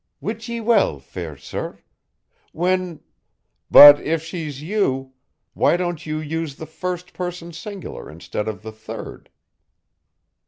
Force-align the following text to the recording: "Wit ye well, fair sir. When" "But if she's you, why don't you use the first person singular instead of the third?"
"Wit 0.19 0.47
ye 0.47 0.59
well, 0.59 0.97
fair 0.97 1.37
sir. 1.37 1.77
When" 2.53 3.01
"But 3.69 3.99
if 4.01 4.23
she's 4.23 4.59
you, 4.59 5.13
why 5.53 5.77
don't 5.77 6.07
you 6.07 6.17
use 6.17 6.55
the 6.55 6.65
first 6.65 7.13
person 7.13 7.53
singular 7.53 8.09
instead 8.09 8.47
of 8.47 8.63
the 8.63 8.71
third?" 8.71 9.29